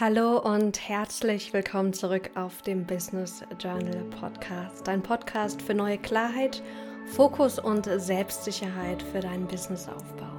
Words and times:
Hallo 0.00 0.38
und 0.38 0.88
herzlich 0.88 1.52
willkommen 1.52 1.92
zurück 1.92 2.30
auf 2.34 2.62
dem 2.62 2.84
Business 2.84 3.44
Journal 3.60 4.02
Podcast. 4.18 4.88
Dein 4.88 5.00
Podcast 5.04 5.62
für 5.62 5.72
neue 5.72 5.98
Klarheit, 5.98 6.64
Fokus 7.06 7.60
und 7.60 7.84
Selbstsicherheit 7.84 9.04
für 9.04 9.20
deinen 9.20 9.46
Businessaufbau. 9.46 10.32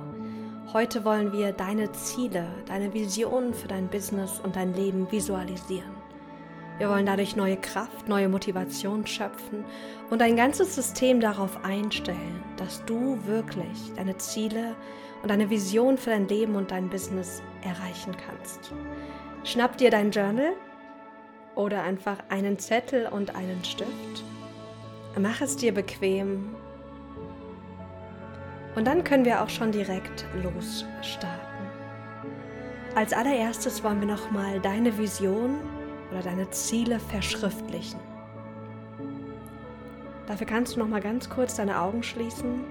Heute 0.73 1.05
wollen 1.05 1.31
wir 1.31 1.53
deine 1.53 1.89
Ziele, 1.93 2.45
deine 2.65 2.93
Visionen 2.93 3.53
für 3.53 3.69
dein 3.69 3.87
Business 3.87 4.41
und 4.41 4.57
dein 4.57 4.73
Leben 4.73 5.09
visualisieren. 5.09 5.95
Wir 6.77 6.89
wollen 6.89 7.05
dadurch 7.05 7.37
neue 7.37 7.55
Kraft, 7.55 8.09
neue 8.09 8.27
Motivation 8.27 9.07
schöpfen 9.07 9.63
und 10.09 10.19
dein 10.19 10.35
ganzes 10.35 10.75
System 10.75 11.21
darauf 11.21 11.63
einstellen, 11.63 12.43
dass 12.57 12.83
du 12.83 13.25
wirklich 13.25 13.93
deine 13.95 14.17
Ziele 14.17 14.75
und 15.21 15.29
deine 15.29 15.49
Vision 15.49 15.97
für 15.97 16.09
dein 16.09 16.27
Leben 16.27 16.55
und 16.57 16.71
dein 16.71 16.89
Business 16.89 17.41
erreichen 17.63 18.17
kannst. 18.27 18.73
Schnapp 19.45 19.77
dir 19.77 19.91
dein 19.91 20.09
Journal 20.09 20.53
oder 21.53 21.83
einfach 21.83 22.17
einen 22.29 22.57
Zettel 22.57 23.05
und 23.05 23.35
einen 23.35 23.63
Stift. 23.63 24.23
Mach 25.19 25.39
es 25.39 25.55
dir 25.55 25.71
bequem. 25.71 26.55
Und 28.75 28.87
dann 28.87 29.03
können 29.03 29.23
wir 29.23 29.43
auch 29.43 29.49
schon 29.49 29.71
direkt 29.71 30.25
losstarten. 30.41 31.69
Als 32.95 33.13
allererstes 33.13 33.83
wollen 33.83 33.99
wir 33.99 34.07
nochmal 34.07 34.59
deine 34.61 34.97
Vision 34.97 35.59
oder 36.09 36.23
deine 36.23 36.49
Ziele 36.49 36.99
verschriftlichen. 36.99 37.99
Dafür 40.25 40.47
kannst 40.47 40.75
du 40.75 40.79
noch 40.79 40.87
mal 40.87 41.01
ganz 41.01 41.29
kurz 41.29 41.55
deine 41.55 41.79
Augen 41.79 42.01
schließen 42.01 42.63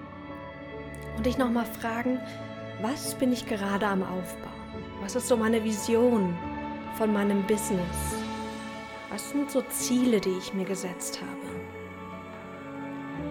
und 1.16 1.24
dich 1.24 1.38
noch 1.38 1.50
mal 1.50 1.66
fragen, 1.66 2.18
was 2.82 3.14
bin 3.14 3.32
ich 3.32 3.46
gerade 3.46 3.86
am 3.86 4.02
Aufbauen? 4.02 4.50
Was 5.00 5.14
ist 5.14 5.28
so 5.28 5.36
meine 5.36 5.62
Vision 5.62 6.36
von 6.96 7.12
meinem 7.12 7.42
Business? 7.42 8.14
Was 9.10 9.30
sind 9.30 9.50
so 9.50 9.62
Ziele, 9.62 10.20
die 10.20 10.38
ich 10.38 10.54
mir 10.54 10.64
gesetzt 10.64 11.20
habe? 11.20 11.60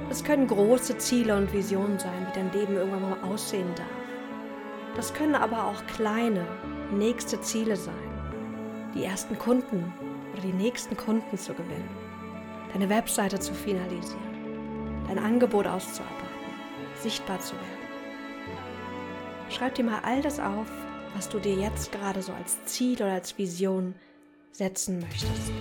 Es 0.10 0.24
können 0.24 0.48
große 0.48 0.98
Ziele 0.98 1.36
und 1.36 1.52
Visionen 1.54 1.98
sein, 1.98 2.28
wie 2.28 2.40
dein 2.40 2.52
Leben 2.52 2.76
irgendwann 2.76 3.10
mal 3.10 3.24
aussehen 3.24 3.74
darf. 3.76 3.88
Das 4.96 5.14
können 5.14 5.36
aber 5.36 5.66
auch 5.66 5.86
kleine, 5.88 6.46
nächste 6.92 7.40
Ziele 7.42 7.76
sein. 7.76 8.92
Die 8.94 9.04
ersten 9.06 9.40
Kunden 9.40 9.92
oder 10.34 10.42
die 10.42 10.54
nächsten 10.54 10.96
Kunden 10.96 11.38
zu 11.38 11.54
gewinnen. 11.54 11.90
Deine 12.74 12.90
Webseite 12.90 13.40
zu 13.40 13.54
finalisieren. 13.54 15.04
Dein 15.08 15.20
Angebot 15.20 15.68
auszuarbeiten. 15.68 16.18
Sichtbar 16.96 17.40
zu 17.40 17.54
werden. 17.54 17.84
Schreib 19.50 19.76
dir 19.76 19.84
mal 19.84 20.00
all 20.04 20.22
das 20.22 20.40
auf, 20.40 20.68
was 21.16 21.30
du 21.30 21.40
dir 21.40 21.56
jetzt 21.56 21.92
gerade 21.92 22.22
so 22.22 22.32
als 22.34 22.64
Ziel 22.66 22.96
oder 22.96 23.14
als 23.14 23.38
Vision 23.38 23.96
setzen 24.52 25.00
möchtest. 25.00 25.52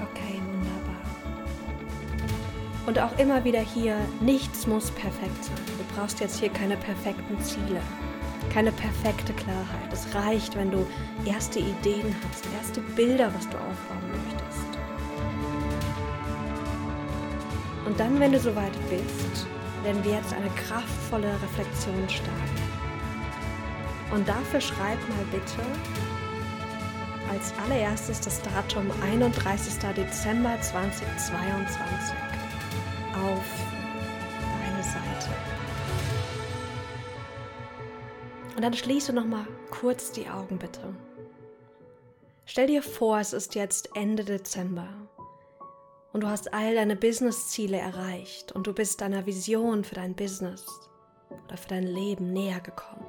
Okay, 0.00 0.40
wunderbar. 0.52 1.02
Und 2.86 2.98
auch 2.98 3.18
immer 3.18 3.44
wieder 3.44 3.60
hier, 3.60 3.96
nichts 4.20 4.66
muss 4.66 4.90
perfekt 4.90 5.44
sein. 5.44 5.56
Du 5.66 5.94
brauchst 5.94 6.20
jetzt 6.20 6.40
hier 6.40 6.48
keine 6.48 6.76
perfekten 6.76 7.40
Ziele, 7.42 7.80
keine 8.48 8.72
perfekte 8.72 9.32
Klarheit. 9.32 9.92
Es 9.92 10.14
reicht, 10.14 10.56
wenn 10.56 10.70
du 10.70 10.86
erste 11.24 11.58
Ideen 11.58 12.14
hast, 12.28 12.44
erste 12.56 12.80
Bilder, 12.80 13.32
was 13.34 13.48
du 13.48 13.56
aufbauen 13.56 14.10
möchtest. 14.24 14.78
Und 17.86 17.98
dann, 17.98 18.20
wenn 18.20 18.32
du 18.32 18.38
soweit 18.38 18.72
bist, 18.90 19.46
werden 19.82 20.04
wir 20.04 20.12
jetzt 20.12 20.34
eine 20.34 20.50
kraftvolle 20.50 21.32
Reflexion 21.42 22.08
starten. 22.08 22.68
Und 24.10 24.28
dafür 24.28 24.60
schreib 24.60 24.98
mal 25.08 25.24
bitte 25.30 25.62
als 27.30 27.52
allererstes 27.64 28.20
das 28.20 28.40
Datum 28.42 28.90
31. 29.02 29.74
Dezember 29.94 30.58
2022 30.60 32.16
auf 33.14 33.67
Und 38.58 38.62
dann 38.62 38.74
schließe 38.74 39.12
noch 39.12 39.24
mal 39.24 39.46
kurz 39.70 40.10
die 40.10 40.28
Augen 40.28 40.58
bitte. 40.58 40.92
Stell 42.44 42.66
dir 42.66 42.82
vor, 42.82 43.20
es 43.20 43.32
ist 43.32 43.54
jetzt 43.54 43.90
Ende 43.94 44.24
Dezember 44.24 44.88
und 46.12 46.22
du 46.22 46.26
hast 46.26 46.52
all 46.52 46.74
deine 46.74 46.96
Business-Ziele 46.96 47.76
erreicht 47.76 48.50
und 48.50 48.66
du 48.66 48.72
bist 48.72 49.00
deiner 49.00 49.26
Vision 49.26 49.84
für 49.84 49.94
dein 49.94 50.16
Business 50.16 50.66
oder 51.46 51.56
für 51.56 51.68
dein 51.68 51.84
Leben 51.84 52.32
näher 52.32 52.58
gekommen. 52.58 53.06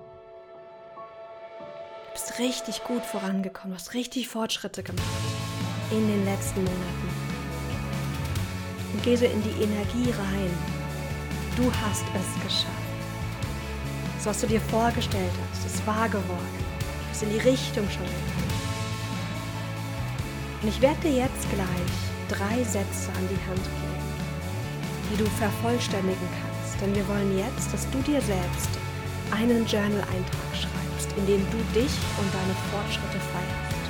Du 2.06 2.12
bist 2.14 2.38
richtig 2.38 2.84
gut 2.84 3.04
vorangekommen, 3.04 3.72
du 3.72 3.80
hast 3.80 3.96
richtig 3.96 4.28
Fortschritte 4.28 4.84
gemacht 4.84 5.04
in 5.90 6.08
den 6.08 6.26
letzten 6.26 6.60
Monaten. 6.60 7.10
Und 8.94 9.02
geh 9.02 9.16
so 9.16 9.26
in 9.26 9.42
die 9.42 9.64
Energie 9.64 10.12
rein. 10.12 10.58
Du 11.58 11.74
hast 11.74 12.06
es 12.14 12.44
geschafft. 12.44 12.88
Das, 14.19 14.25
was 14.25 14.41
du 14.41 14.47
dir 14.47 14.59
vorgestellt 14.59 15.31
hast, 15.50 15.66
ist 15.66 15.88
wahr 15.88 16.09
geworden. 16.09 16.59
Du 16.59 17.07
bist 17.07 17.24
in 17.24 17.30
die 17.30 17.38
Richtung 17.38 17.88
schon 17.90 18.03
gekommen. 18.03 18.52
Und 20.62 20.68
ich 20.68 20.81
werde 20.81 21.00
dir 21.00 21.24
jetzt 21.24 21.47
gleich 21.50 21.96
drei 22.28 22.62
Sätze 22.66 23.07
an 23.16 23.30
die 23.31 23.40
Hand 23.47 23.63
geben, 23.63 24.03
die 25.09 25.24
du 25.24 25.25
vervollständigen 25.40 26.28
kannst. 26.35 26.81
Denn 26.81 26.94
wir 26.94 27.07
wollen 27.07 27.38
jetzt, 27.38 27.72
dass 27.72 27.90
du 27.91 28.00
dir 28.00 28.19
selbst 28.19 28.69
einen 29.31 29.66
Journal-Eintrag 29.66 30.51
schreibst, 30.51 31.16
in 31.16 31.25
dem 31.25 31.46
du 31.51 31.80
dich 31.80 31.96
und 32.19 32.28
deine 32.36 32.56
Fortschritte 32.75 33.24
feierst. 33.31 33.88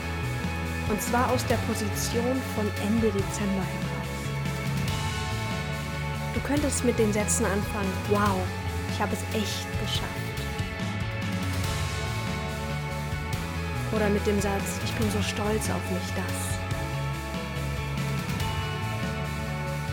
Und 0.91 1.01
zwar 1.01 1.31
aus 1.31 1.43
der 1.47 1.57
Position 1.65 2.37
von 2.53 2.69
Ende 2.85 3.07
Dezember 3.07 3.65
heraus. 3.65 4.09
Du 6.35 6.39
könntest 6.41 6.85
mit 6.85 6.99
den 6.99 7.11
Sätzen 7.11 7.45
anfangen, 7.45 7.93
wow, 8.11 8.37
ich 8.99 9.01
habe 9.01 9.15
es 9.15 9.23
echt 9.33 9.65
geschafft. 9.79 10.09
Oder 13.95 14.09
mit 14.09 14.27
dem 14.27 14.41
Satz, 14.41 14.77
ich 14.83 14.91
bin 14.95 15.09
so 15.09 15.21
stolz 15.21 15.69
auf 15.69 15.89
mich, 15.89 16.13
dass. 16.17 16.59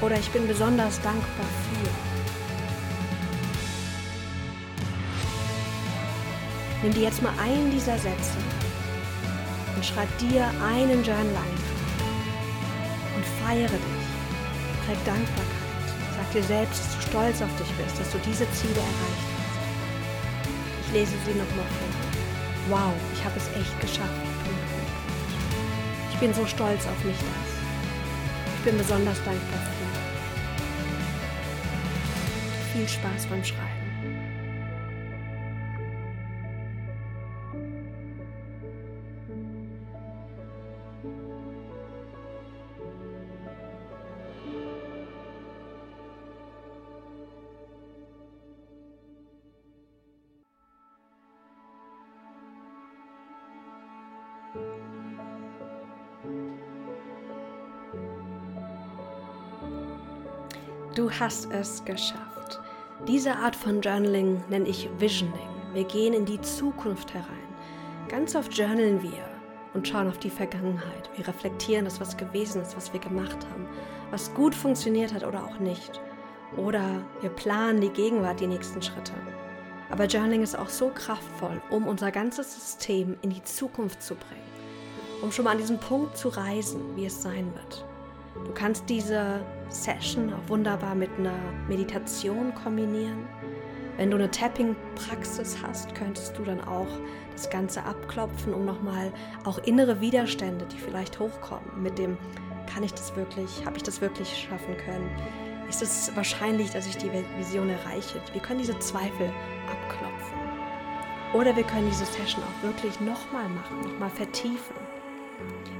oder 0.03 0.19
ich 0.19 0.29
bin 0.31 0.47
besonders 0.47 1.01
dankbar 1.01 1.47
für. 1.71 1.89
Nimm 6.83 6.93
dir 6.93 7.03
jetzt 7.03 7.23
mal 7.23 7.33
einen 7.41 7.71
dieser 7.71 7.97
Sätze 7.97 8.37
und 9.75 9.85
schreib 9.85 10.19
dir 10.19 10.51
einen 10.63 11.05
Journal 11.05 11.25
ein 11.25 11.59
und 13.17 13.25
feiere 13.43 13.69
dich. 13.69 14.07
Zeig 14.87 15.05
Dankbarkeit. 15.05 15.66
Sag 16.17 16.33
dir 16.33 16.43
selbst, 16.43 16.81
dass 16.81 16.97
du 16.97 17.03
stolz 17.03 17.43
auf 17.43 17.55
dich 17.59 17.71
bist, 17.75 18.01
dass 18.01 18.11
du 18.11 18.19
diese 18.19 18.51
Ziele 18.53 18.75
erreicht 18.75 19.29
hast. 19.37 19.61
Ich 20.87 20.93
lese 20.93 21.13
sie 21.25 21.33
nochmal 21.33 21.67
vor. 21.77 21.93
Wow, 22.69 22.95
ich 23.13 23.25
habe 23.25 23.37
es 23.37 23.49
echt 23.49 23.81
geschafft. 23.81 24.11
Ich 26.13 26.19
bin 26.19 26.33
so 26.33 26.47
stolz 26.47 26.87
auf 26.87 27.05
mich 27.05 27.17
das. 27.19 27.51
Ich 28.59 28.65
bin 28.65 28.79
besonders 28.79 29.23
dankbar 29.25 29.61
für. 29.61 29.77
Viel 32.73 32.89
Spaß 32.89 33.27
beim 33.27 33.45
Schreiben. 33.45 33.76
Du 60.97 61.11
hast 61.11 61.53
es 61.53 61.85
geschafft. 61.85 62.59
Diese 63.07 63.37
Art 63.37 63.55
von 63.55 63.83
Journaling 63.83 64.43
nenne 64.49 64.67
ich 64.67 64.89
Visioning. 64.99 65.51
Wir 65.75 65.85
gehen 65.85 66.15
in 66.15 66.25
die 66.25 66.41
Zukunft 66.41 67.13
herein. 67.13 67.55
Ganz 68.09 68.35
oft 68.35 68.57
journalen 68.57 69.03
wir 69.03 69.29
und 69.75 69.87
schauen 69.87 70.09
auf 70.09 70.17
die 70.17 70.31
Vergangenheit. 70.31 71.11
Wir 71.15 71.29
reflektieren 71.29 71.85
das, 71.85 72.01
was 72.01 72.17
gewesen 72.17 72.63
ist, 72.63 72.75
was 72.79 72.95
wir 72.95 73.01
gemacht 73.01 73.47
haben, 73.53 73.67
was 74.11 74.33
gut 74.33 74.55
funktioniert 74.55 75.13
hat 75.13 75.23
oder 75.23 75.45
auch 75.45 75.59
nicht. 75.59 76.01
Oder 76.57 77.05
wir 77.21 77.29
planen 77.29 77.83
die 77.83 77.91
Gegenwart, 77.91 78.41
die 78.41 78.47
nächsten 78.47 78.81
Schritte. 78.81 79.13
Aber 79.91 80.07
Journaling 80.07 80.43
ist 80.43 80.59
auch 80.59 80.71
so 80.71 80.89
kraftvoll, 80.89 81.61
um 81.69 81.87
unser 81.87 82.11
ganzes 82.11 82.55
System 82.55 83.19
in 83.21 83.29
die 83.29 83.43
Zukunft 83.43 84.03
zu 84.03 84.15
bringen, 84.15 84.49
um 85.21 85.31
schon 85.31 85.45
mal 85.45 85.51
an 85.51 85.59
diesen 85.59 85.79
Punkt 85.79 86.17
zu 86.17 86.31
reisen, 86.31 86.97
wie 86.97 87.05
es 87.05 87.21
sein 87.21 87.53
wird. 87.55 87.85
Du 88.45 88.53
kannst 88.53 88.89
diese 88.89 89.41
Session 89.69 90.33
auch 90.33 90.49
wunderbar 90.49 90.95
mit 90.95 91.11
einer 91.19 91.39
Meditation 91.69 92.55
kombinieren. 92.55 93.27
Wenn 93.97 94.11
du 94.11 94.17
eine 94.17 94.31
Tapping-Praxis 94.31 95.59
hast, 95.63 95.95
könntest 95.95 96.37
du 96.37 96.45
dann 96.45 96.61
auch 96.61 96.87
das 97.33 97.49
Ganze 97.49 97.83
abklopfen, 97.83 98.53
um 98.53 98.65
nochmal 98.65 99.13
auch 99.45 99.59
innere 99.59 100.01
Widerstände, 100.01 100.67
die 100.67 100.79
vielleicht 100.79 101.19
hochkommen, 101.19 101.83
mit 101.83 101.99
dem, 101.99 102.19
kann 102.73 102.83
ich 102.83 102.93
das 102.93 103.17
wirklich, 103.17 103.65
habe 103.65 103.77
ich 103.77 103.83
das 103.83 104.01
wirklich 104.01 104.47
schaffen 104.49 104.77
können? 104.77 105.11
Ist 105.69 105.83
es 105.83 106.15
wahrscheinlich, 106.15 106.71
dass 106.71 106.87
ich 106.87 106.97
die 106.97 107.11
Vision 107.39 107.71
erreiche? 107.71 108.21
Wir 108.33 108.41
können 108.41 108.61
diese 108.61 108.79
Zweifel 108.79 109.33
abklopfen. 109.71 110.39
Oder 111.35 111.57
wir 111.57 111.65
können 111.65 111.89
diese 111.89 112.07
Session 112.07 112.43
auch 112.45 112.67
wirklich 112.67 113.01
nochmal 113.01 113.49
machen, 113.49 113.81
nochmal 113.81 114.11
vertiefen. 114.11 114.77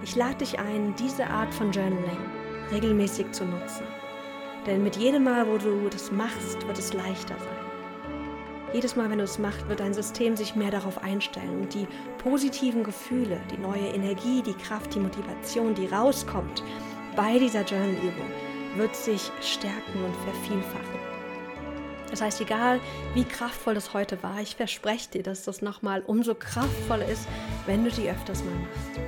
Ich 0.03 0.17
lade 0.17 0.37
dich 0.37 0.59
ein, 0.59 0.95
diese 0.97 1.27
Art 1.27 1.55
von 1.55 1.71
Journaling 1.71 2.46
regelmäßig 2.71 3.33
zu 3.33 3.45
nutzen. 3.45 3.85
Denn 4.67 4.83
mit 4.83 4.97
jedem 4.97 5.25
Mal, 5.25 5.47
wo 5.47 5.59
du 5.59 5.89
das 5.89 6.11
machst, 6.11 6.67
wird 6.67 6.79
es 6.79 6.93
leichter 6.93 7.37
sein. 7.39 7.67
Jedes 8.73 8.97
Mal, 8.97 9.09
wenn 9.09 9.19
du 9.19 9.25
es 9.25 9.39
machst, 9.39 9.69
wird 9.69 9.81
dein 9.81 9.95
System 9.95 10.37
sich 10.37 10.57
mehr 10.57 10.73
darauf 10.73 11.03
einstellen 11.03 11.63
und 11.63 11.73
die 11.73 11.87
positiven 12.19 12.83
Gefühle, 12.83 13.41
die 13.51 13.59
neue 13.59 13.89
Energie, 13.89 14.43
die 14.43 14.55
Kraft, 14.55 14.95
die 14.95 15.01
Motivation, 15.01 15.75
die 15.75 15.87
rauskommt 15.87 16.65
bei 17.15 17.39
dieser 17.39 17.63
Journal-Übung, 17.63 18.31
wird 18.77 18.95
sich 18.95 19.31
stärken 19.41 20.05
und 20.05 20.15
vervielfachen. 20.17 21.01
Das 22.11 22.21
heißt, 22.21 22.41
egal 22.41 22.81
wie 23.15 23.25
kraftvoll 23.25 23.75
das 23.75 23.95
heute 23.95 24.23
war, 24.23 24.41
ich 24.41 24.57
verspreche 24.57 25.11
dir, 25.11 25.23
dass 25.23 25.45
das 25.45 25.63
nochmal 25.63 26.03
umso 26.07 26.35
kraftvoller 26.35 27.09
ist, 27.09 27.27
wenn 27.67 27.85
du 27.85 27.91
die 27.91 28.09
öfters 28.09 28.45
mal 28.45 28.55
machst. 28.55 29.01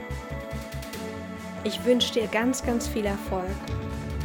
Ich 1.64 1.84
wünsche 1.84 2.12
dir 2.12 2.26
ganz, 2.28 2.62
ganz 2.62 2.86
viel 2.86 3.04
Erfolg 3.04 3.50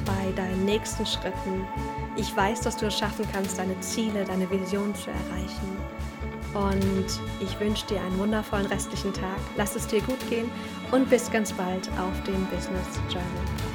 bei 0.06 0.32
deinen 0.36 0.66
nächsten 0.66 1.06
Schritten. 1.06 1.68
Ich 2.16 2.36
weiß, 2.36 2.62
dass 2.62 2.78
du 2.78 2.86
es 2.88 2.98
schaffen 2.98 3.26
kannst, 3.32 3.58
deine 3.58 3.80
Ziele, 3.80 4.24
deine 4.24 4.50
Vision 4.50 4.94
zu 4.96 5.10
erreichen. 5.10 5.78
Und 6.54 7.20
ich 7.42 7.60
wünsche 7.60 7.86
dir 7.88 8.00
einen 8.02 8.20
wundervollen 8.20 8.68
restlichen 8.68 9.14
Tag. 9.14 9.40
Lass 9.58 9.76
es 9.76 9.88
dir 9.88 10.02
gut 10.02 10.20
gehen 10.30 10.50
und 10.92 11.10
bis 11.10 11.32
ganz 11.32 11.52
bald 11.52 11.90
auf 11.98 12.24
dem 12.24 12.46
Business 12.48 13.00
Journal. 13.10 13.73